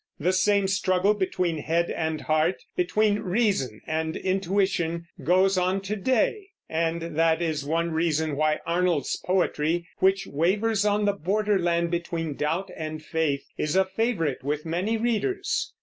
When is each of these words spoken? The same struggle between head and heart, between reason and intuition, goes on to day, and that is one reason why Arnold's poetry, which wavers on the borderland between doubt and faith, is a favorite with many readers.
The 0.19 0.33
same 0.33 0.67
struggle 0.67 1.13
between 1.13 1.59
head 1.59 1.91
and 1.91 2.21
heart, 2.21 2.63
between 2.75 3.19
reason 3.19 3.81
and 3.85 4.17
intuition, 4.17 5.05
goes 5.23 5.59
on 5.59 5.79
to 5.81 5.95
day, 5.95 6.47
and 6.67 7.15
that 7.15 7.39
is 7.39 7.63
one 7.63 7.91
reason 7.91 8.35
why 8.35 8.61
Arnold's 8.65 9.21
poetry, 9.23 9.87
which 9.99 10.25
wavers 10.25 10.85
on 10.85 11.05
the 11.05 11.13
borderland 11.13 11.91
between 11.91 12.33
doubt 12.33 12.71
and 12.75 13.05
faith, 13.05 13.45
is 13.59 13.75
a 13.75 13.85
favorite 13.85 14.43
with 14.43 14.65
many 14.65 14.97
readers. 14.97 15.71